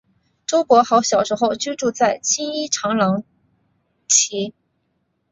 [0.47, 3.23] 周柏豪小时候居住在青衣长康
[4.17, 4.51] 邨。